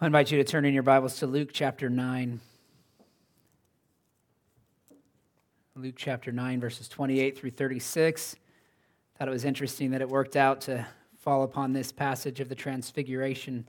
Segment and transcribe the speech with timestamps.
[0.00, 2.40] I invite you to turn in your Bibles to Luke chapter 9.
[5.76, 8.34] Luke chapter 9, verses 28 through 36.
[9.16, 10.84] Thought it was interesting that it worked out to
[11.20, 13.68] fall upon this passage of the transfiguration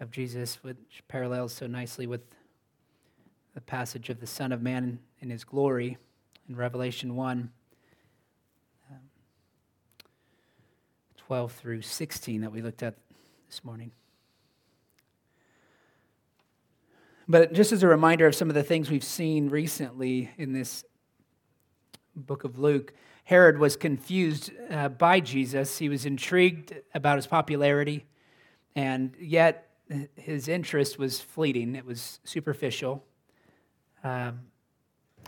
[0.00, 2.22] of Jesus, which parallels so nicely with
[3.54, 5.98] the passage of the Son of Man in his glory
[6.48, 7.52] in Revelation 1.
[8.90, 8.96] Um,
[11.16, 12.96] 12 through 16 that we looked at
[13.48, 13.92] this morning.
[17.26, 20.84] But just as a reminder of some of the things we've seen recently in this
[22.14, 22.92] book of Luke,
[23.24, 25.78] Herod was confused uh, by Jesus.
[25.78, 28.04] He was intrigued about his popularity,
[28.76, 29.70] and yet
[30.16, 33.04] his interest was fleeting, it was superficial.
[34.02, 34.40] Um,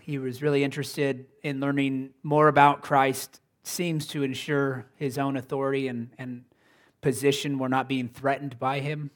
[0.03, 5.89] he was really interested in learning more about Christ, seems to ensure his own authority
[5.89, 6.45] and, and
[7.01, 9.11] position were not being threatened by him.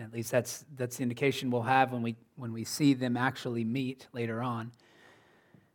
[0.00, 3.64] At least that's, that's the indication we'll have when we, when we see them actually
[3.64, 4.72] meet later on.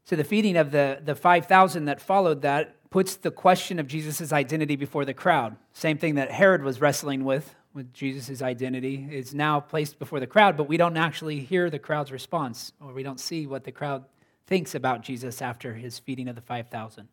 [0.05, 4.31] So the feeding of the, the 5,000 that followed that puts the question of Jesus'
[4.31, 5.55] identity before the crowd.
[5.73, 10.27] Same thing that Herod was wrestling with, with Jesus' identity, is now placed before the
[10.27, 13.71] crowd, but we don't actually hear the crowd's response, or we don't see what the
[13.71, 14.05] crowd
[14.47, 17.07] thinks about Jesus after his feeding of the 5,000.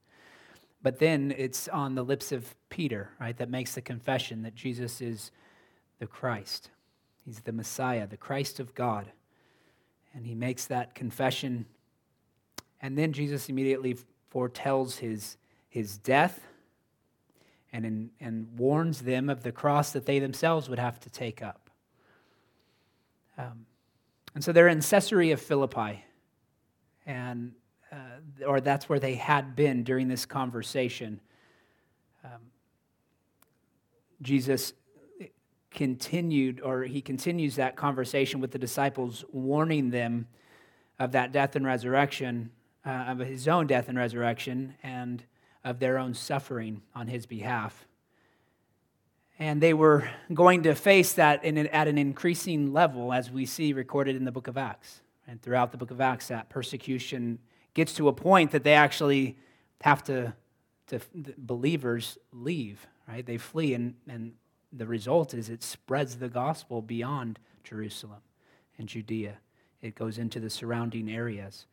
[0.83, 5.00] But then it's on the lips of Peter, right, that makes the confession that Jesus
[5.00, 5.30] is
[5.98, 6.70] the Christ.
[7.25, 9.11] He's the Messiah, the Christ of God.
[10.15, 11.67] And he makes that confession.
[12.81, 13.97] And then Jesus immediately
[14.29, 15.37] foretells his,
[15.69, 16.41] his death
[17.73, 21.42] and, in, and warns them of the cross that they themselves would have to take
[21.42, 21.70] up.
[23.39, 23.67] Um,
[24.34, 26.05] and so they're in Caesarea of Philippi.
[27.07, 27.53] And,
[27.91, 31.20] uh, or that's where they had been during this conversation.
[32.25, 32.41] Um,
[34.20, 34.73] Jesus
[35.75, 40.27] continued, or he continues that conversation with the disciples, warning them
[40.98, 42.51] of that death and resurrection,
[42.85, 45.24] uh, of his own death and resurrection, and
[45.64, 47.86] of their own suffering on his behalf.
[49.39, 53.73] And they were going to face that in, at an increasing level, as we see
[53.73, 55.01] recorded in the book of Acts.
[55.27, 57.39] And throughout the book of Acts, that persecution
[57.75, 59.36] gets to a point that they actually
[59.80, 60.35] have to,
[60.89, 61.01] to
[61.39, 63.25] believers leave, right?
[63.25, 64.33] They flee, and, and
[64.72, 68.20] the result is it spreads the gospel beyond Jerusalem
[68.78, 69.34] and Judea.
[69.80, 71.66] It goes into the surrounding areas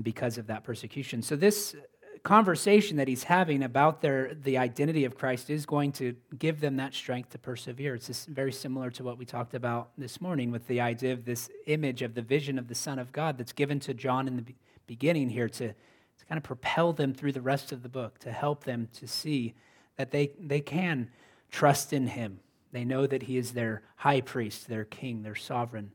[0.00, 1.22] because of that persecution.
[1.22, 1.74] So, this
[2.22, 6.76] conversation that he's having about their, the identity of Christ is going to give them
[6.76, 7.94] that strength to persevere.
[7.94, 11.48] It's very similar to what we talked about this morning with the idea of this
[11.66, 14.54] image of the vision of the Son of God that's given to John in the
[14.86, 18.32] beginning here to, to kind of propel them through the rest of the book, to
[18.32, 19.54] help them to see
[19.96, 21.10] that they, they can
[21.50, 22.40] trust in him.
[22.72, 25.92] They know that he is their high priest, their king, their sovereign.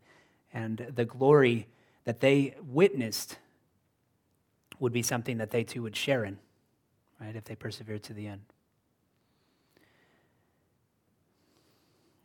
[0.54, 1.68] And the glory
[2.06, 3.38] that they witnessed
[4.80, 6.40] would be something that they too would share in,
[7.20, 8.42] right, if they persevered to the end.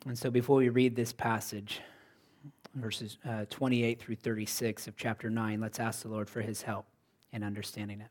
[0.06, 1.80] And so before we read this passage,
[2.74, 6.86] verses uh, 28 through 36 of chapter 9, let's ask the Lord for his help
[7.32, 8.08] in understanding it.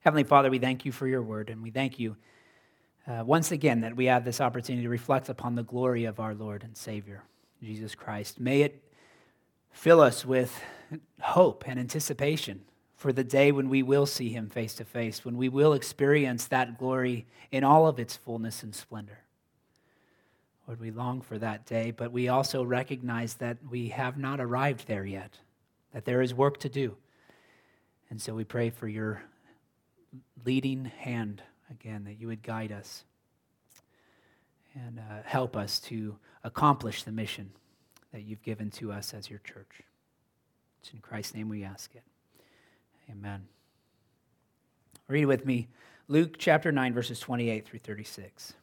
[0.00, 2.16] Heavenly Father, we thank you for your word, and we thank you
[3.06, 6.34] uh, once again that we have this opportunity to reflect upon the glory of our
[6.34, 7.22] Lord and Savior,
[7.62, 8.38] Jesus Christ.
[8.38, 8.82] May it
[9.72, 10.60] fill us with
[11.20, 12.62] hope and anticipation
[12.96, 16.46] for the day when we will see him face to face, when we will experience
[16.46, 19.18] that glory in all of its fullness and splendor.
[20.68, 24.86] Lord, we long for that day, but we also recognize that we have not arrived
[24.86, 25.38] there yet,
[25.92, 26.96] that there is work to do.
[28.08, 29.24] And so we pray for your
[30.44, 33.04] leading hand again, that you would guide us
[34.74, 37.50] and uh, help us to accomplish the mission
[38.12, 39.82] that you've given to us as your church.
[40.80, 42.02] It's in Christ's name we ask it.
[43.10, 43.46] Amen.
[45.08, 45.68] Read with me
[46.08, 48.54] Luke chapter 9, verses 28 through 36.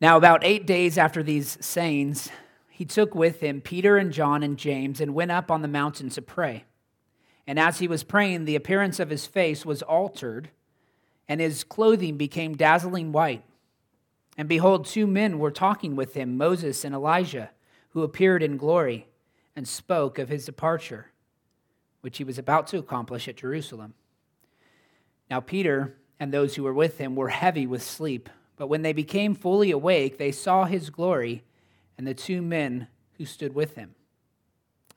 [0.00, 2.30] Now, about eight days after these sayings,
[2.70, 6.08] he took with him Peter and John and James and went up on the mountain
[6.10, 6.64] to pray.
[7.50, 10.50] And as he was praying, the appearance of his face was altered,
[11.28, 13.42] and his clothing became dazzling white.
[14.38, 17.50] And behold, two men were talking with him, Moses and Elijah,
[17.88, 19.08] who appeared in glory
[19.56, 21.10] and spoke of his departure,
[22.02, 23.94] which he was about to accomplish at Jerusalem.
[25.28, 28.92] Now, Peter and those who were with him were heavy with sleep, but when they
[28.92, 31.42] became fully awake, they saw his glory
[31.98, 33.96] and the two men who stood with him.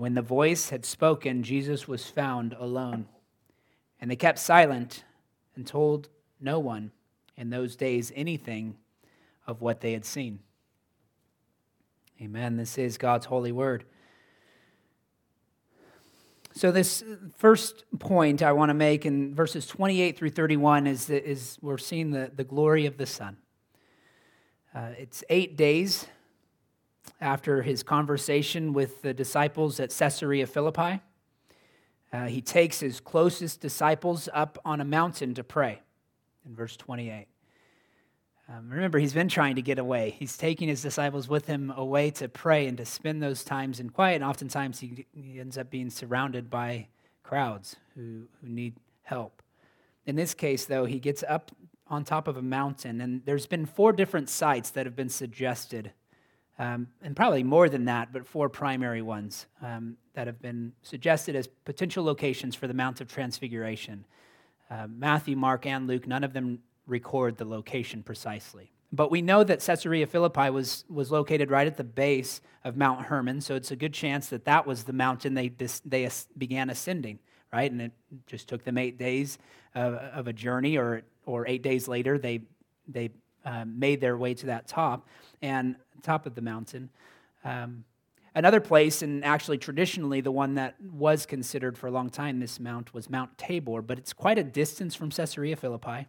[0.00, 3.04] When the voice had spoken, Jesus was found alone.
[4.00, 5.04] And they kept silent
[5.54, 6.08] and told
[6.40, 6.92] no one
[7.36, 8.78] in those days anything
[9.46, 10.38] of what they had seen.
[12.18, 12.56] Amen.
[12.56, 13.84] This is God's holy word.
[16.54, 17.04] So, this
[17.36, 22.10] first point I want to make in verses 28 through 31 is, is we're seeing
[22.10, 23.36] the, the glory of the Son.
[24.74, 26.06] Uh, it's eight days
[27.20, 31.00] after his conversation with the disciples at Caesarea Philippi.
[32.12, 35.80] Uh, he takes his closest disciples up on a mountain to pray
[36.44, 37.26] in verse 28.
[38.48, 40.16] Um, remember, he's been trying to get away.
[40.18, 43.90] He's taking his disciples with him away to pray and to spend those times in
[43.90, 44.16] quiet.
[44.16, 46.88] And oftentimes he, he ends up being surrounded by
[47.22, 49.40] crowds who, who need help.
[50.04, 51.52] In this case, though, he gets up
[51.86, 55.92] on top of a mountain, and there's been four different sites that have been suggested,
[56.60, 61.34] um, and probably more than that, but four primary ones um, that have been suggested
[61.34, 64.04] as potential locations for the Mount of Transfiguration.
[64.70, 68.70] Uh, Matthew, Mark, and Luke, none of them record the location precisely.
[68.92, 73.06] But we know that Caesarea Philippi was, was located right at the base of Mount
[73.06, 75.50] Hermon, so it's a good chance that that was the mountain they,
[75.86, 77.20] they began ascending,
[77.50, 77.72] right?
[77.72, 77.92] And it
[78.26, 79.38] just took them eight days
[79.74, 82.42] of, of a journey, or, or eight days later, they,
[82.86, 83.08] they
[83.46, 85.08] uh, made their way to that top
[85.42, 86.90] and top of the mountain.
[87.44, 87.84] Um,
[88.34, 92.60] another place, and actually traditionally the one that was considered for a long time this
[92.60, 96.06] mount was Mount Tabor, but it's quite a distance from Caesarea Philippi.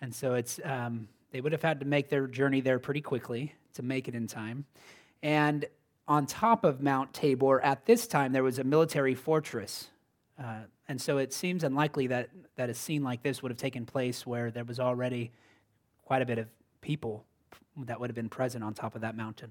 [0.00, 3.54] And so it's, um, they would have had to make their journey there pretty quickly
[3.74, 4.64] to make it in time.
[5.22, 5.64] And
[6.06, 9.88] on top of Mount Tabor, at this time, there was a military fortress.
[10.38, 13.86] Uh, and so it seems unlikely that, that a scene like this would have taken
[13.86, 15.32] place where there was already
[16.04, 16.46] quite a bit of
[16.82, 17.24] people
[17.76, 19.50] that would have been present on top of that mountain.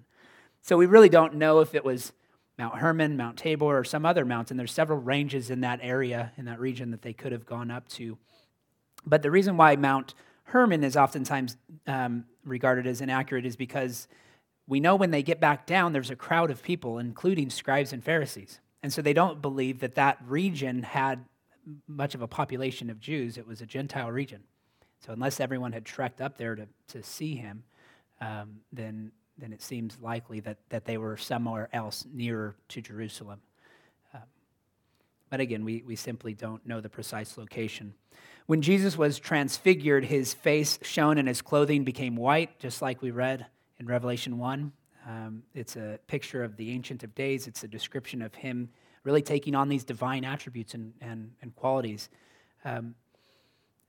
[0.62, 2.14] So we really don't know if it was
[2.58, 4.58] Mount Hermon, Mount Tabor, or some other mountain.
[4.58, 7.88] There's several ranges in that area, in that region, that they could have gone up
[7.90, 8.18] to.
[9.06, 10.14] But the reason why Mount
[10.46, 14.08] Hermon is oftentimes um, regarded as inaccurate is because
[14.68, 18.04] we know when they get back down, there's a crowd of people, including scribes and
[18.04, 18.60] Pharisees.
[18.82, 21.26] And so they don't believe that that region had
[21.88, 23.38] much of a population of Jews.
[23.38, 24.44] It was a Gentile region.
[25.06, 27.64] So unless everyone had trekked up there to, to see him,
[28.24, 33.42] um, then, then it seems likely that, that they were somewhere else nearer to Jerusalem.
[34.14, 34.22] Um,
[35.30, 37.94] but again, we, we simply don't know the precise location.
[38.46, 43.12] When Jesus was transfigured, his face shone and his clothing became white, just like we
[43.12, 43.46] read
[43.80, 44.72] in Revelation 1.
[45.06, 48.70] Um, it's a picture of the Ancient of Days, it's a description of him
[49.04, 52.08] really taking on these divine attributes and, and, and qualities.
[52.64, 52.96] Um,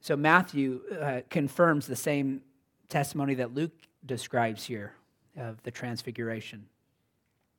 [0.01, 2.43] so Matthew uh, confirms the same
[2.89, 3.73] testimony that Luke
[4.05, 4.93] describes here
[5.37, 6.67] of the transfiguration.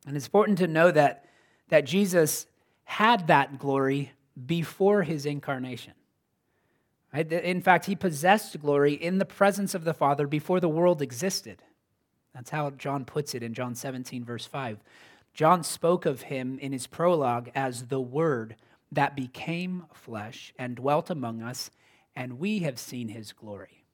[0.07, 1.25] And it's important to know that,
[1.69, 2.47] that Jesus
[2.83, 4.11] had that glory
[4.45, 5.93] before his incarnation.
[7.13, 11.63] In fact, he possessed glory in the presence of the Father before the world existed.
[12.33, 14.79] That's how John puts it in John 17, verse 5.
[15.33, 18.57] John spoke of him in his prologue as the Word
[18.91, 21.71] that became flesh and dwelt among us,
[22.15, 23.84] and we have seen his glory.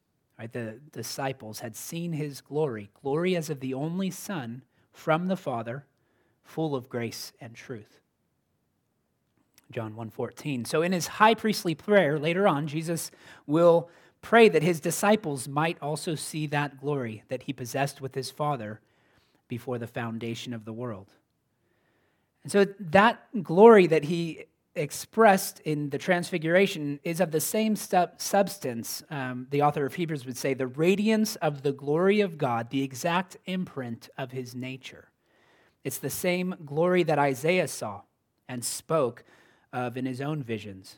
[0.42, 0.52] Right?
[0.52, 5.86] The disciples had seen his glory, glory as of the only Son from the Father,
[6.44, 8.00] full of grace and truth.
[9.70, 10.66] John 1:14.
[10.66, 13.12] So in his high priestly prayer later on, Jesus
[13.46, 13.88] will
[14.24, 18.82] pray that his disciples might also see that glory that he possessed with his Father
[19.48, 21.14] before the foundation of the world.
[22.42, 29.04] And so that glory that he expressed in the transfiguration is of the same substance,
[29.10, 32.84] um, the author of Hebrews would say, the radiance of the glory of God, the
[32.84, 35.10] exact imprint of his nature.
[35.84, 38.01] It's the same glory that Isaiah saw
[38.48, 39.24] and spoke
[39.74, 40.96] of in his own visions.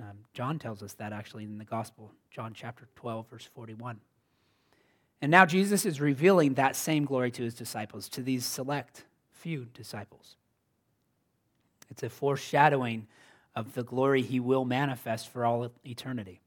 [0.00, 4.00] Um, John tells us that actually in the Gospel, John chapter 12, verse 41.
[5.22, 9.66] And now Jesus is revealing that same glory to his disciples, to these select few
[9.74, 10.36] disciples.
[11.90, 13.06] It's a foreshadowing
[13.54, 16.40] of the glory he will manifest for all eternity.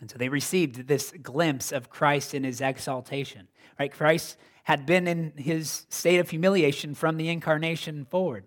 [0.00, 3.48] And so they received this glimpse of Christ in his exaltation.
[3.78, 3.92] Right?
[3.92, 8.44] Christ had been in his state of humiliation from the incarnation forward.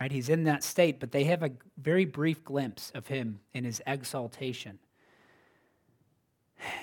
[0.00, 0.12] Right?
[0.12, 3.82] He's in that state, but they have a very brief glimpse of him in his
[3.86, 4.78] exaltation.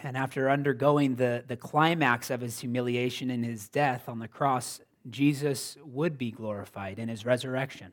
[0.03, 4.79] And after undergoing the, the climax of his humiliation in his death on the cross,
[5.09, 7.91] Jesus would be glorified in his resurrection,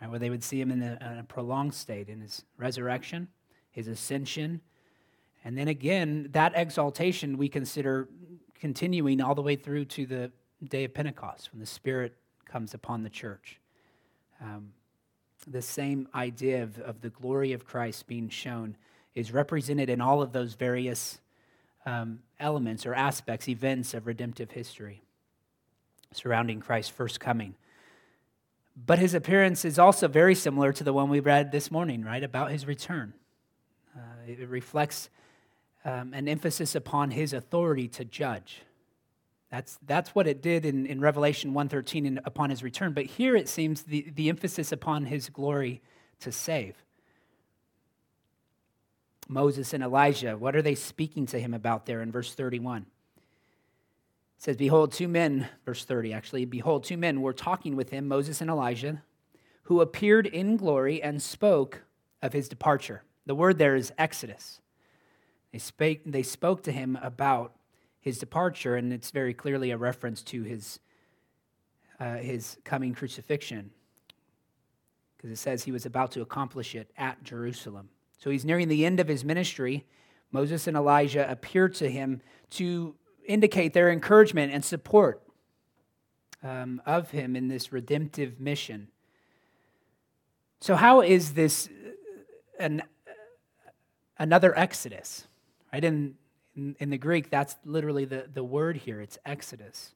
[0.00, 3.28] right, where they would see him in a, in a prolonged state in his resurrection,
[3.70, 4.60] his ascension.
[5.44, 8.08] And then again, that exaltation we consider
[8.58, 10.30] continuing all the way through to the
[10.68, 12.14] day of Pentecost when the Spirit
[12.44, 13.58] comes upon the church.
[14.42, 14.72] Um,
[15.46, 18.76] the same idea of, of the glory of Christ being shown
[19.14, 21.20] is represented in all of those various
[21.86, 25.02] um, elements or aspects, events of redemptive history
[26.12, 27.54] surrounding Christ's first coming.
[28.76, 32.22] But his appearance is also very similar to the one we read this morning, right,
[32.22, 33.14] about his return.
[33.96, 35.10] Uh, it reflects
[35.84, 38.62] um, an emphasis upon his authority to judge.
[39.50, 42.92] That's, that's what it did in, in Revelation 1.13 in, upon his return.
[42.92, 45.82] But here it seems the, the emphasis upon his glory
[46.20, 46.76] to save.
[49.28, 52.86] Moses and Elijah, what are they speaking to him about there in verse 31?
[54.40, 58.08] It says, Behold, two men, verse 30 actually, behold, two men were talking with him,
[58.08, 59.02] Moses and Elijah,
[59.64, 61.82] who appeared in glory and spoke
[62.22, 63.02] of his departure.
[63.26, 64.62] The word there is Exodus.
[65.52, 67.52] They, spake, they spoke to him about
[68.00, 70.80] his departure, and it's very clearly a reference to his,
[71.98, 73.70] uh, his coming crucifixion,
[75.18, 77.90] because it says he was about to accomplish it at Jerusalem.
[78.16, 79.84] So he's nearing the end of his ministry.
[80.32, 82.94] Moses and Elijah appear to him to
[83.26, 85.22] indicate their encouragement and support
[86.42, 88.88] um, of him in this redemptive mission.
[90.60, 91.68] So, how is this
[92.58, 92.82] an,
[94.18, 95.26] another Exodus?
[95.72, 95.84] Right?
[95.84, 96.14] In,
[96.56, 99.00] in, in the Greek, that's literally the, the word here.
[99.00, 99.94] It's Exodus.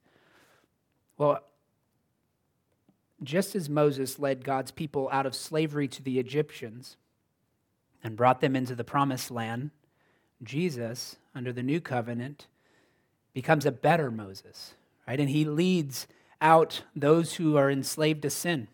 [1.19, 1.41] Well,
[3.23, 6.97] just as Moses led God's people out of slavery to the Egyptians,
[8.05, 9.71] and brought them into the promised land,
[10.43, 12.47] Jesus, under the new covenant,
[13.35, 14.75] becomes a better Moses,
[15.07, 15.21] right?
[15.21, 16.07] And he leads
[16.41, 18.69] out those who are enslaved to sin,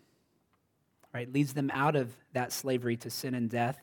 [1.12, 1.32] right?
[1.32, 3.80] Leads them out of that slavery to sin and death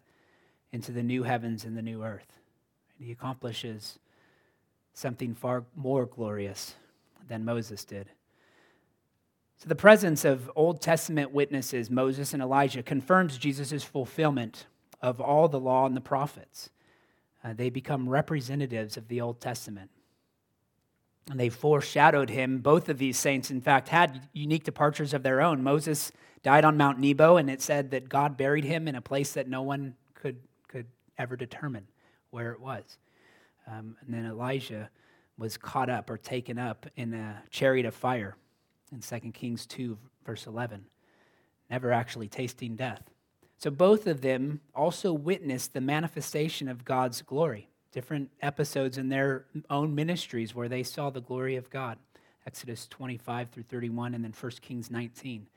[0.72, 2.40] into the new heavens and the new earth.
[2.98, 4.00] And he accomplishes
[4.94, 6.76] something far more glorious
[7.28, 8.10] than Moses did.
[9.58, 14.68] So, the presence of Old Testament witnesses, Moses and Elijah, confirms Jesus' fulfillment
[15.02, 16.70] of all the law and the prophets.
[17.44, 19.90] Uh, they become representatives of the Old Testament.
[21.30, 22.60] And they foreshadowed him.
[22.60, 25.62] Both of these saints, in fact, had unique departures of their own.
[25.62, 29.34] Moses died on Mount Nebo, and it said that God buried him in a place
[29.34, 30.86] that no one could, could
[31.18, 31.88] ever determine
[32.30, 32.98] where it was.
[33.68, 34.90] Um, and then Elijah
[35.38, 38.36] was caught up or taken up in a chariot of fire
[38.92, 40.86] in 2 Kings 2, verse 11,
[41.70, 43.04] never actually tasting death.
[43.58, 47.70] So both of them also witnessed the manifestation of God's glory.
[47.98, 51.98] Different episodes in their own ministries where they saw the glory of God.
[52.46, 55.48] Exodus 25 through 31 and then 1 Kings 19.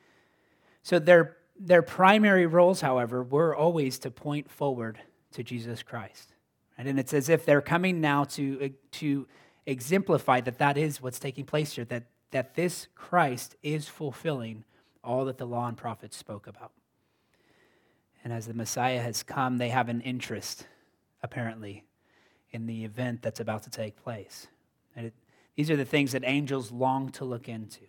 [0.83, 4.99] So their their primary roles, however, were always to point forward
[5.33, 6.33] to Jesus Christ.
[6.79, 9.29] And it's as if they're coming now to, uh, to
[9.67, 14.65] exemplify that that is what's taking place here, that, that this Christ is fulfilling
[15.05, 16.73] all that the law and prophets spoke about.
[18.25, 20.67] And as the Messiah has come, they have an interest,
[21.23, 21.85] apparently,
[22.53, 24.49] in the event that's about to take place.
[24.97, 25.15] And it,
[25.57, 27.81] these are the things that angels long to look into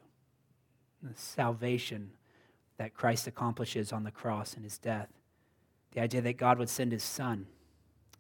[1.02, 2.12] the salvation
[2.78, 5.10] that Christ accomplishes on the cross in his death,
[5.92, 7.48] the idea that God would send his son.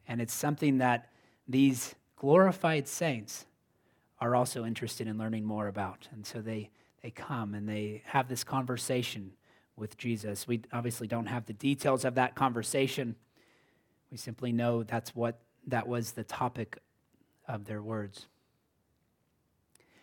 [0.08, 1.10] And it's something that
[1.48, 3.46] these glorified saints
[4.20, 6.08] are also interested in learning more about.
[6.12, 6.70] And so they,
[7.02, 9.32] they come and they have this conversation
[9.76, 10.48] with Jesus.
[10.48, 13.16] We obviously don't have the details of that conversation.
[14.12, 16.78] We simply know that's what that was the topic
[17.48, 18.28] of their words.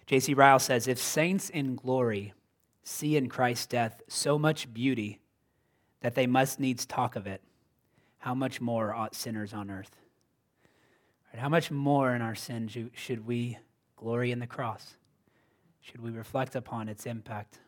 [0.07, 0.35] J.C.
[0.35, 2.33] Ryle says If saints in glory
[2.83, 5.21] see in Christ's death so much beauty
[6.01, 7.43] that they must needs talk of it,
[8.19, 9.97] how much more ought sinners on earth?
[11.37, 13.59] How much more in our sin should we
[13.97, 14.97] glory in the cross?
[15.83, 17.59] Should we reflect upon its impact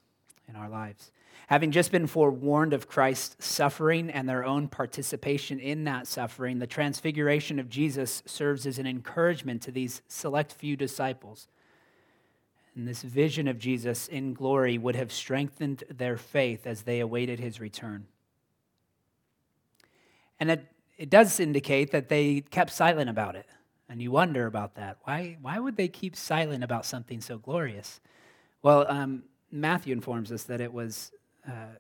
[0.51, 1.13] in our lives?
[1.47, 6.67] Having just been forewarned of Christ's suffering and their own participation in that suffering, the
[6.67, 11.49] transfiguration of Jesus serves as an encouragement to these select few disciples.
[12.77, 17.41] And this vision of Jesus in glory would have strengthened their faith as they awaited
[17.41, 18.07] his return.
[20.39, 20.67] And it,
[20.97, 23.47] it does indicate that they kept silent about it.
[23.89, 24.99] And you wonder about that.
[25.03, 28.01] Why, why would they keep silent about something so glorious?
[28.63, 31.13] Well, um, Matthew informs us that it was
[31.47, 31.77] uh,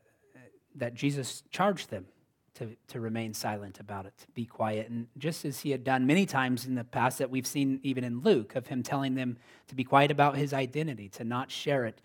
[0.74, 2.06] that Jesus charged them
[2.54, 4.88] to, to remain silent about it, to be quiet.
[4.88, 8.04] And just as he had done many times in the past that we've seen even
[8.04, 9.36] in Luke, of him telling them
[9.68, 12.00] to be quiet about his identity, to not share it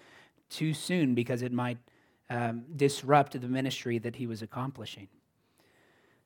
[0.49, 1.77] too soon because it might
[2.29, 5.07] um, disrupt the ministry that he was accomplishing.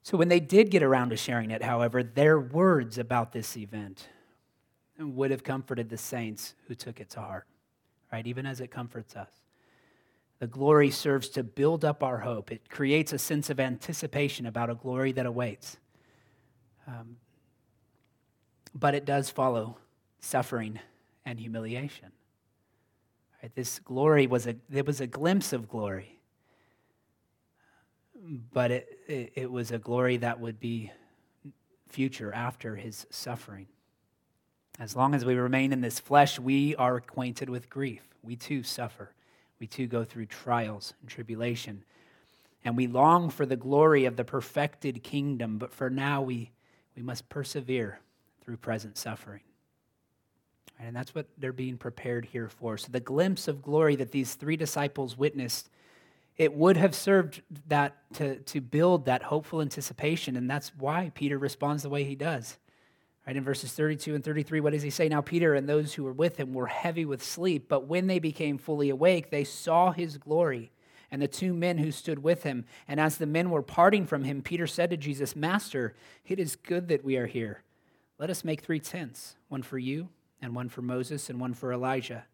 [0.02, 4.08] So when they did get around to sharing it, however, their words about this event
[4.98, 7.48] would have comforted the saints who took it to heart,
[8.12, 8.26] right?
[8.26, 9.30] Even as it comforts us.
[10.40, 12.52] The glory serves to build up our hope.
[12.52, 15.78] It creates a sense of anticipation about a glory that awaits.
[16.88, 17.18] Um,
[18.74, 19.78] but it does follow
[20.22, 20.80] suffering
[21.26, 22.12] and humiliation.
[23.44, 23.54] Right?
[23.54, 26.20] This glory was a, it was a glimpse of glory,
[28.54, 30.92] but it, it, it was a glory that would be
[31.90, 33.68] future after his suffering.
[34.80, 38.02] As long as we remain in this flesh, we are acquainted with grief.
[38.24, 39.12] We too suffer.
[39.60, 41.84] We too go through trials and tribulation.
[42.64, 46.52] And we long for the glory of the perfected kingdom, but for now we,
[46.96, 48.00] we must persevere
[48.42, 49.42] through present suffering.
[50.80, 52.78] And that's what they're being prepared here for.
[52.78, 55.70] So the glimpse of glory that these three disciples witnessed,
[56.38, 60.38] it would have served that to, to build that hopeful anticipation.
[60.38, 62.58] And that's why Peter responds the way he does.
[63.30, 65.08] Right in verses 32 and 33, what does he say?
[65.08, 68.18] Now, Peter and those who were with him were heavy with sleep, but when they
[68.18, 70.72] became fully awake, they saw his glory
[71.12, 72.66] and the two men who stood with him.
[72.88, 75.94] And as the men were parting from him, Peter said to Jesus, Master,
[76.26, 77.62] it is good that we are here.
[78.18, 80.10] Let us make three tents one for you,
[80.42, 82.26] and one for Moses, and one for Elijah,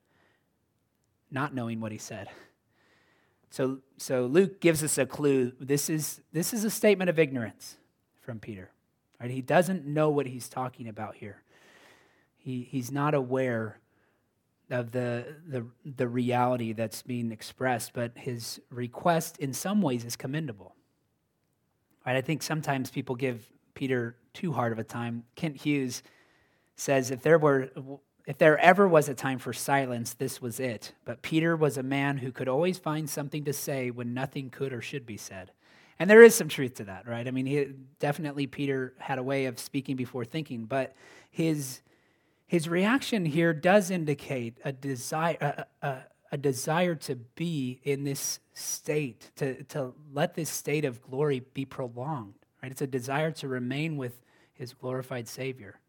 [1.29, 2.29] not knowing what he said.
[3.49, 5.51] So, so Luke gives us a clue.
[5.59, 7.75] This is, this is a statement of ignorance
[8.21, 8.71] from Peter.
[9.25, 9.33] Right?
[9.33, 11.41] He doesn't know what he's talking about here.
[12.37, 13.79] He, he's not aware
[14.69, 20.15] of the, the, the reality that's being expressed, but his request in some ways is
[20.15, 20.75] commendable.
[22.05, 22.15] Right?
[22.15, 25.23] I think sometimes people give Peter too hard of a time.
[25.33, 26.03] Kent Hughes
[26.75, 27.71] says if there were
[28.27, 30.93] if there ever was a time for silence, this was it.
[31.03, 34.71] But Peter was a man who could always find something to say when nothing could
[34.71, 35.49] or should be said.
[35.99, 37.27] And there is some truth to that, right?
[37.27, 37.67] I mean, he,
[37.99, 40.93] definitely Peter had a way of speaking before thinking, but
[41.31, 41.81] his,
[42.47, 45.37] his reaction here does indicate a desire,
[45.81, 45.97] a, a,
[46.33, 51.63] a desire to be in this state, to, to let this state of glory be
[51.63, 52.71] prolonged, right?
[52.71, 54.21] It's a desire to remain with
[54.53, 55.79] his glorified Savior.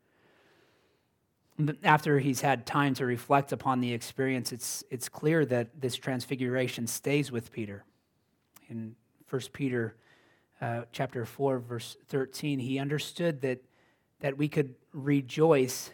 [1.82, 6.86] After he's had time to reflect upon the experience, it's, it's clear that this transfiguration
[6.86, 7.84] stays with Peter.
[8.68, 8.94] In
[9.28, 9.96] 1 Peter
[10.60, 13.62] uh, chapter 4, verse 13, he understood that,
[14.20, 15.90] that we could rejoice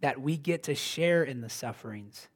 [0.00, 2.28] that we get to share in the sufferings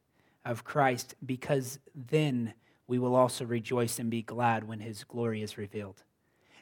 [0.45, 2.55] of Christ because then
[2.87, 6.03] we will also rejoice and be glad when his glory is revealed.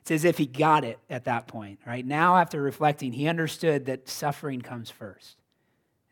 [0.00, 2.04] It's as if he got it at that point, right?
[2.04, 5.36] Now, after reflecting, he understood that suffering comes first.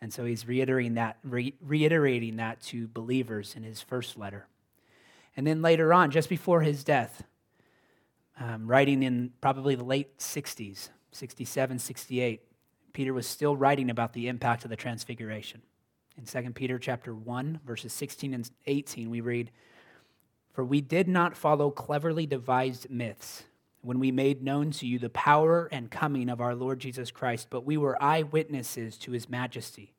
[0.01, 4.47] And so he's reiterating that, re- reiterating that to believers in his first letter.
[5.37, 7.23] And then later on, just before his death,
[8.41, 12.43] um, writing in probably the late 60s, 67, 68,
[12.93, 15.63] Peter was still writing about the impact of the transfiguration.
[16.17, 19.51] In 2 Peter chapter 1, verses 16 and 18, we read,
[20.53, 23.45] For we did not follow cleverly devised myths
[23.83, 27.49] when we made known to you the power and coming of our Lord Jesus Christ,
[27.51, 29.95] but we were eyewitnesses to his majesty.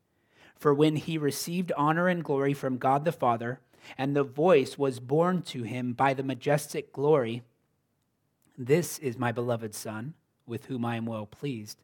[0.57, 3.61] For when he received honor and glory from God the Father,
[3.97, 7.43] and the voice was borne to him by the majestic glory,
[8.59, 10.13] this is my beloved Son,
[10.45, 11.81] with whom I am well pleased.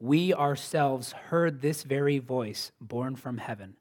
[0.00, 3.76] We ourselves heard this very voice borne from heaven,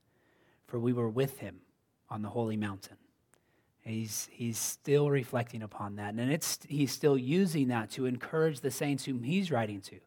[0.68, 1.62] for we were with him
[2.10, 2.98] on the holy mountain.
[3.84, 6.16] He's, he's still reflecting upon that.
[6.16, 10.00] And it's, he's still using that to encourage the saints whom he's writing to,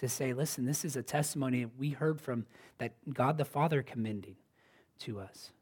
[0.00, 2.46] to say, listen, this is a testimony that we heard from
[2.78, 4.36] that God the Father commending
[5.00, 5.52] to us.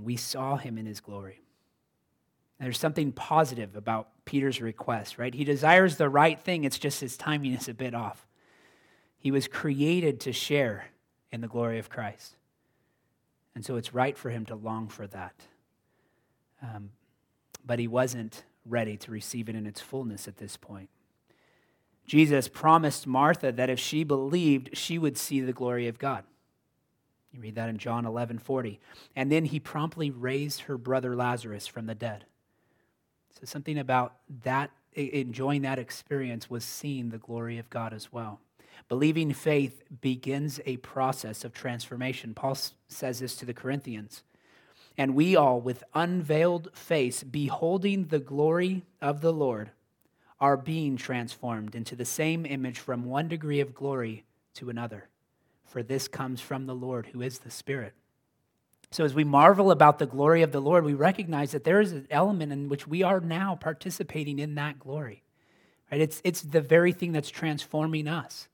[0.00, 1.41] We saw him in his glory.
[2.62, 5.34] There's something positive about Peter's request, right?
[5.34, 8.24] He desires the right thing, it's just his timing is a bit off.
[9.18, 10.86] He was created to share
[11.32, 12.36] in the glory of Christ.
[13.54, 15.34] And so it's right for him to long for that.
[16.62, 16.90] Um,
[17.66, 20.88] but he wasn't ready to receive it in its fullness at this point.
[22.06, 26.24] Jesus promised Martha that if she believed, she would see the glory of God.
[27.32, 28.78] You read that in John 11 40.
[29.16, 32.24] And then he promptly raised her brother Lazarus from the dead.
[33.32, 38.40] So something about that, enjoying that experience was seeing the glory of God as well.
[38.88, 42.34] Believing faith begins a process of transformation.
[42.34, 42.56] Paul
[42.88, 44.22] says this to the Corinthians.
[44.98, 49.70] And we all, with unveiled face, beholding the glory of the Lord,
[50.38, 55.08] are being transformed into the same image from one degree of glory to another.
[55.64, 57.94] For this comes from the Lord, who is the Spirit.
[58.92, 61.92] So, as we marvel about the glory of the Lord, we recognize that there is
[61.92, 65.22] an element in which we are now participating in that glory.
[65.90, 66.00] Right?
[66.00, 68.48] It's, it's the very thing that's transforming us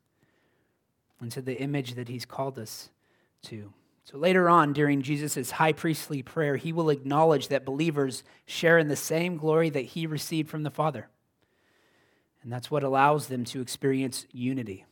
[1.21, 2.91] into the image that He's called us
[3.47, 3.73] to.
[4.11, 8.89] So later on, during Jesus' high priestly prayer, he will acknowledge that believers share in
[8.89, 11.09] the same glory that he received from the Father.
[12.43, 14.87] And that's what allows them to experience unity.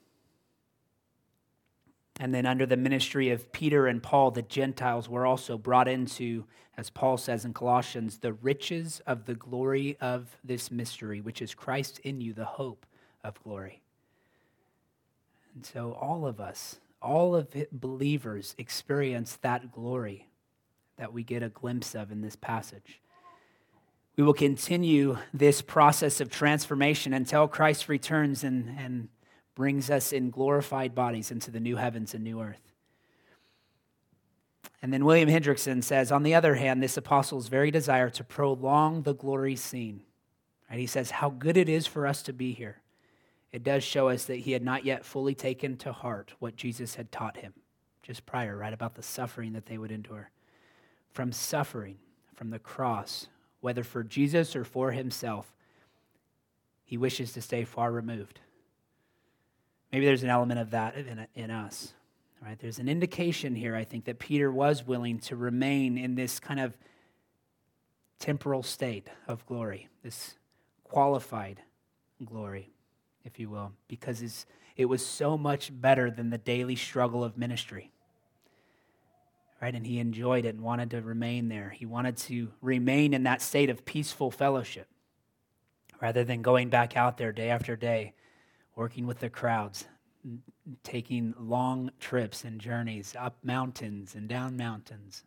[2.18, 6.44] And then, under the ministry of Peter and Paul, the Gentiles were also brought into,
[6.76, 11.55] as Paul says in Colossians, the riches of the glory of this mystery, which is
[11.55, 12.87] Christ in you, the hope
[13.22, 13.83] of glory.
[15.55, 20.29] And so, all of us, all of believers experience that glory
[20.96, 23.00] that we get a glimpse of in this passage.
[24.16, 29.09] We will continue this process of transformation until Christ returns and, and
[29.57, 32.73] brings us in glorified bodies into the new heavens and new earth.
[34.81, 39.03] And then William Hendriksen says, on the other hand, this apostle's very desire to prolong
[39.03, 40.03] the glory seen.
[40.71, 40.79] Right?
[40.79, 42.83] He says, how good it is for us to be here
[43.57, 46.97] it does show us that he had not yet fully taken to heart what Jesus
[46.97, 47.55] had taught him
[48.03, 50.31] just prior, right, about the suffering that they would endure.
[51.11, 51.97] From suffering,
[52.35, 53.29] from the cross,
[53.62, 55.55] whether for Jesus or for himself,
[56.85, 58.40] he wishes to stay far removed.
[59.92, 61.92] Maybe there's an element of that in, in us.
[62.42, 62.59] Right?
[62.59, 66.61] There's an indication here, I think, that Peter was willing to remain in this kind
[66.61, 66.77] of
[68.18, 70.37] temporal state of glory, this
[70.85, 71.62] qualified
[72.25, 72.70] glory
[73.27, 74.46] if you will, because
[74.77, 77.90] it was so much better than the daily struggle of ministry.
[79.61, 79.75] Right?
[79.75, 81.70] And he enjoyed it and wanted to remain there.
[81.70, 84.87] He wanted to remain in that state of peaceful fellowship
[86.01, 88.12] rather than going back out there day after day,
[88.76, 89.86] working with the crowds,
[90.84, 95.24] taking long trips and journeys up mountains and down mountains,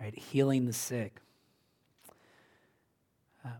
[0.00, 0.18] right?
[0.18, 1.20] Healing the sick.
[3.44, 3.52] Um,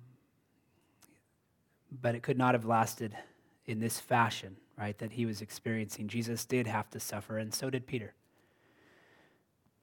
[2.00, 3.16] but it could not have lasted
[3.66, 6.08] in this fashion, right, that he was experiencing.
[6.08, 8.14] Jesus did have to suffer, and so did Peter.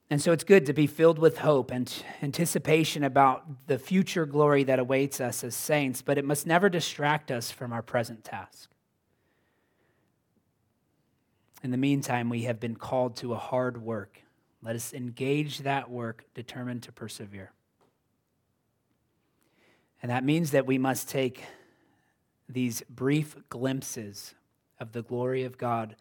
[0.10, 1.92] And so it's good to be filled with hope and
[2.22, 7.32] anticipation about the future glory that awaits us as saints, but it must never distract
[7.32, 8.70] us from our present task.
[11.66, 14.22] In the meantime, we have been called to a hard work.
[14.62, 17.54] Let us engage that work, determined to persevere.
[20.00, 21.44] And that means that we must take
[22.48, 24.36] these brief glimpses
[24.80, 25.96] of the glory of God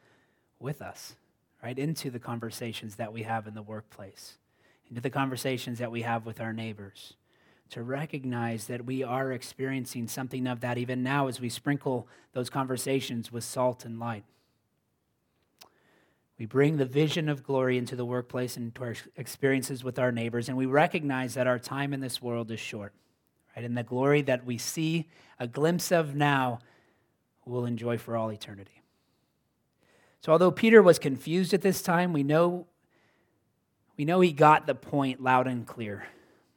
[0.61, 1.17] with us,
[1.63, 1.79] right?
[1.79, 4.37] Into the conversations that we have in the workplace,
[4.91, 7.15] into the conversations that we have with our neighbors,
[7.71, 12.51] to recognize that we are experiencing something of that even now as we sprinkle those
[12.51, 14.25] conversations with salt and light.
[16.39, 20.11] We bring the vision of glory into the workplace and to our experiences with our
[20.11, 22.93] neighbors, and we recognize that our time in this world is short
[23.55, 23.65] right?
[23.65, 26.61] And the glory that we see a glimpse of now,
[27.45, 28.81] we'll enjoy for all eternity.
[30.21, 32.67] So, although Peter was confused at this time, we know,
[33.97, 36.07] we know he got the point loud and clear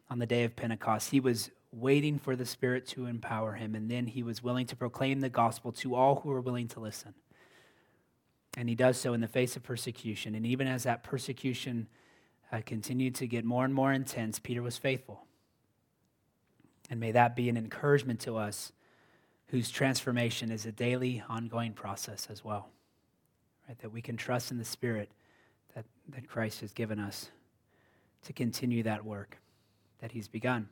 [0.10, 1.12] on the day of Pentecost.
[1.12, 4.76] He was waiting for the Spirit to empower him, and then he was willing to
[4.76, 7.14] proclaim the gospel to all who were willing to listen.
[8.58, 10.34] And he does so in the face of persecution.
[10.34, 11.88] And even as that persecution
[12.52, 15.22] uh, continued to get more and more intense, Peter was faithful.
[16.90, 18.72] And may that be an encouragement to us
[19.50, 22.70] whose transformation is a daily, ongoing process as well.
[23.68, 23.78] Right?
[23.78, 25.12] That we can trust in the Spirit
[25.76, 27.30] that, that Christ has given us
[28.24, 29.38] to continue that work
[30.00, 30.68] that He's begun.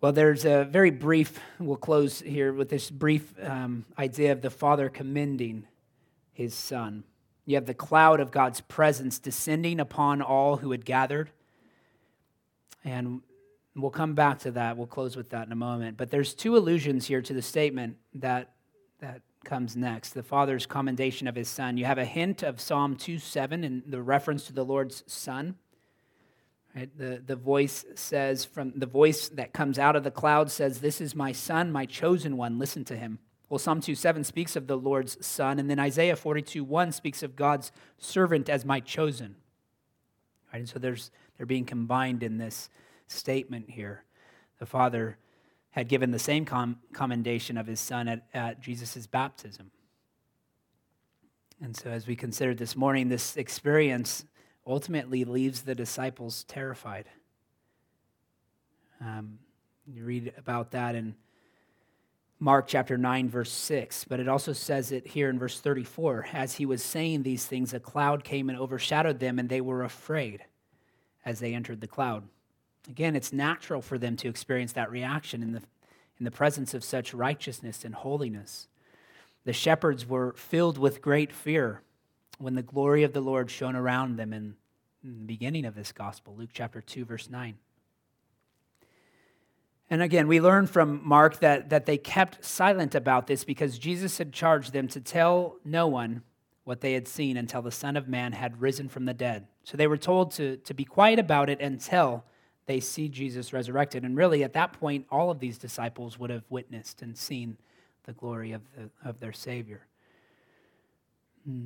[0.00, 4.50] Well, there's a very brief, we'll close here with this brief um, idea of the
[4.50, 5.66] Father commending
[6.38, 7.04] His Son.
[7.44, 11.30] You have the cloud of God's presence descending upon all who had gathered.
[12.84, 13.22] And
[13.78, 14.76] We'll come back to that.
[14.76, 15.96] We'll close with that in a moment.
[15.96, 18.50] But there's two allusions here to the statement that,
[19.00, 21.76] that comes next the Father's commendation of his Son.
[21.76, 25.54] You have a hint of Psalm 2 7 and the reference to the Lord's Son.
[26.74, 26.90] Right?
[26.98, 31.00] The, the voice says, from the voice that comes out of the cloud says, This
[31.00, 32.58] is my Son, my chosen one.
[32.58, 33.20] Listen to him.
[33.48, 37.22] Well, Psalm 2 7 speaks of the Lord's Son, and then Isaiah 42 1 speaks
[37.22, 39.36] of God's servant as my chosen.
[40.52, 40.60] Right?
[40.60, 42.68] And so there's, they're being combined in this
[43.06, 44.04] statement here.
[44.58, 45.18] The Father
[45.70, 49.70] had given the same com- commendation of his Son at, at Jesus' baptism.
[51.60, 54.24] And so, as we considered this morning, this experience
[54.66, 57.06] ultimately leaves the disciples terrified.
[59.00, 59.38] Um,
[59.86, 61.14] you read about that in
[62.40, 66.28] Mark chapter 9, verse 6, but it also says it here in verse 34.
[66.32, 69.82] As he was saying these things, a cloud came and overshadowed them, and they were
[69.82, 70.44] afraid
[71.24, 72.22] as they entered the cloud.
[72.88, 75.62] Again, it's natural for them to experience that reaction in the,
[76.18, 78.68] in the presence of such righteousness and holiness.
[79.44, 81.82] The shepherds were filled with great fear
[82.38, 84.54] when the glory of the Lord shone around them in,
[85.02, 87.58] in the beginning of this gospel, Luke chapter 2, verse 9.
[89.90, 94.18] And again, we learn from Mark that, that they kept silent about this because Jesus
[94.18, 96.22] had charged them to tell no one
[96.64, 99.46] what they had seen until the Son of Man had risen from the dead.
[99.64, 102.24] So they were told to, to be quiet about it until
[102.66, 104.04] they see Jesus resurrected.
[104.04, 107.56] And really, at that point, all of these disciples would have witnessed and seen
[108.04, 109.86] the glory of, the, of their Savior.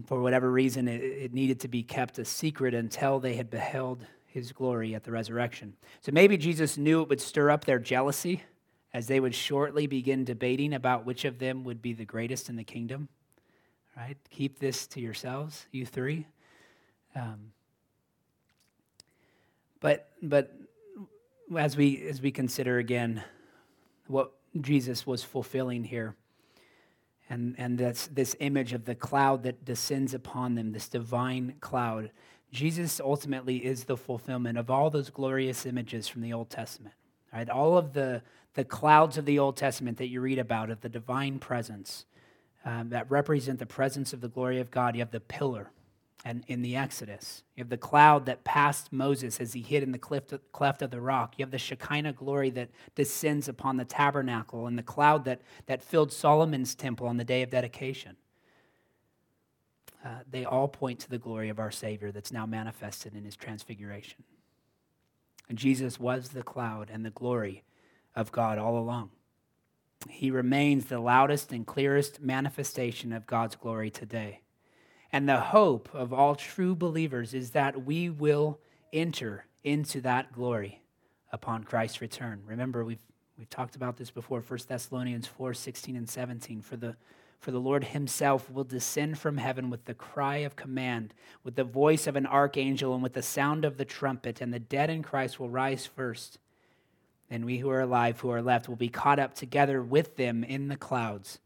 [0.07, 4.07] For whatever reason, it, it needed to be kept a secret until they had beheld
[4.33, 5.75] his glory at the resurrection.
[6.01, 8.43] So maybe Jesus knew it would stir up their jealousy
[8.95, 12.57] as they would shortly begin debating about which of them would be the greatest in
[12.57, 13.09] the kingdom.
[13.97, 14.17] Right?
[14.31, 16.27] Keep this to yourselves, you three.
[17.15, 17.53] Um,
[19.81, 20.55] but but
[21.57, 23.23] as we as we consider again
[24.07, 26.17] what Jesus was fulfilling here,
[27.29, 32.11] and and that's this image of the cloud that descends upon them, this divine cloud
[32.53, 36.95] Jesus ultimately is the fulfillment of all those glorious images from the Old Testament.
[37.33, 37.49] Right?
[37.49, 38.23] All of the,
[38.55, 42.05] the clouds of the Old Testament that you read about, of the divine presence
[42.65, 44.95] um, that represent the presence of the glory of God.
[44.95, 45.71] You have the pillar
[46.27, 47.43] and in the Exodus.
[47.57, 50.91] You have the cloud that passed Moses as he hid in the cleft, cleft of
[50.91, 51.35] the rock.
[51.39, 55.83] You have the Shekinah glory that descends upon the tabernacle and the cloud that, that
[55.83, 58.17] filled Solomon's temple on the day of dedication
[60.05, 63.37] uh, they all point to the glory of our Savior that's now manifested in his
[63.37, 64.25] transfiguration.
[65.49, 67.63] And Jesus was the cloud and the glory
[68.15, 69.11] of God all along.
[70.09, 74.41] He remains the loudest and clearest manifestation of God's glory today.
[75.13, 78.59] And the hope of all true believers is that we will
[78.93, 80.83] enter into that glory
[81.31, 82.43] upon Christ's return.
[82.47, 83.05] Remember, we've,
[83.39, 86.63] we've talked about this before 1 Thessalonians 4 16 and 17.
[86.63, 86.97] For the
[87.43, 91.65] for the Lord himself will descend from heaven with the cry of command, with the
[91.65, 95.03] voice of an archangel, and with the sound of the trumpet, and the dead in
[95.03, 96.39] Christ will rise first.
[97.29, 100.45] And we who are alive, who are left, will be caught up together with them
[100.45, 101.41] in the clouds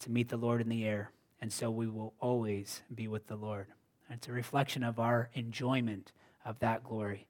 [0.00, 1.10] to meet the Lord in the air.
[1.40, 3.68] And so we will always be with the Lord.
[4.10, 6.12] It's a reflection of our enjoyment
[6.44, 7.26] of that glory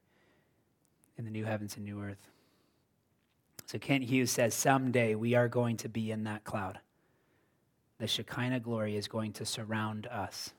[1.16, 2.26] in the new heavens and new earth.
[3.66, 6.80] So Kent Hughes says, someday we are going to be in that cloud
[8.00, 10.54] the Shekinah glory is going to surround us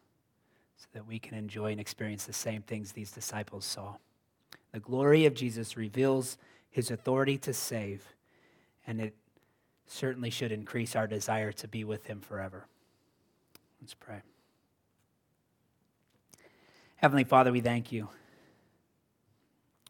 [0.77, 3.95] so that we can enjoy and experience the same things these disciples saw.
[4.71, 6.37] The glory of Jesus reveals
[6.69, 8.13] his authority to save,
[8.85, 9.15] and it
[9.87, 12.67] certainly should increase our desire to be with him forever.
[13.81, 14.21] Let's pray.
[16.97, 18.07] Heavenly Father, we thank you